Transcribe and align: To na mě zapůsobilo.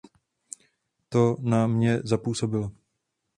To 1.09 1.37
na 1.41 1.67
mě 1.67 1.99
zapůsobilo. 2.03 2.71